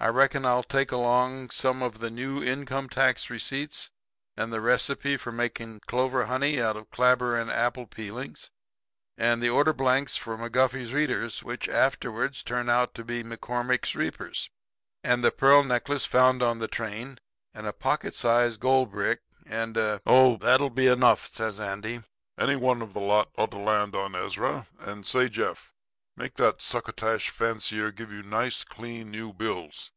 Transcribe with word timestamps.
I 0.00 0.06
reckon 0.06 0.44
I'll 0.46 0.62
take 0.62 0.92
along 0.92 1.50
some 1.50 1.82
of 1.82 1.98
the 1.98 2.08
new 2.08 2.40
income 2.40 2.88
tax 2.88 3.30
receipts, 3.30 3.90
and 4.36 4.52
the 4.52 4.60
recipe 4.60 5.16
for 5.16 5.32
making 5.32 5.80
clover 5.88 6.26
honey 6.26 6.60
out 6.62 6.76
of 6.76 6.92
clabber 6.92 7.36
and 7.36 7.50
apple 7.50 7.88
peelings; 7.88 8.48
and 9.16 9.42
the 9.42 9.48
order 9.48 9.72
blanks 9.72 10.16
for 10.16 10.36
the 10.36 10.48
McGuffey's 10.48 10.92
readers, 10.92 11.42
which 11.42 11.68
afterwards 11.68 12.44
turn 12.44 12.68
out 12.68 12.94
to 12.94 13.02
be 13.02 13.24
McCormick's 13.24 13.96
reapers; 13.96 14.48
and 15.02 15.24
the 15.24 15.32
pearl 15.32 15.64
necklace 15.64 16.06
found 16.06 16.44
on 16.44 16.60
the 16.60 16.68
train; 16.68 17.18
and 17.52 17.66
a 17.66 17.72
pocket 17.72 18.14
size 18.14 18.56
goldbrick; 18.56 19.18
and 19.46 19.76
a' 19.76 20.00
"'That'll 20.06 20.70
be 20.70 20.86
enough,' 20.86 21.26
says 21.26 21.58
Andy. 21.58 22.04
'Any 22.38 22.54
one 22.54 22.82
of 22.82 22.94
the 22.94 23.00
lot 23.00 23.32
ought 23.36 23.50
to 23.50 23.58
land 23.58 23.96
on 23.96 24.14
Ezra. 24.14 24.68
And 24.78 25.04
say, 25.04 25.28
Jeff, 25.28 25.74
make 26.16 26.34
that 26.34 26.60
succotash 26.60 27.30
fancier 27.30 27.92
give 27.92 28.10
you 28.10 28.24
nice, 28.24 28.64
clean, 28.64 29.08
new 29.08 29.32
bills. 29.32 29.92